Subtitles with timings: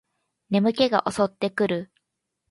[0.49, 1.91] 眠気が襲ってくる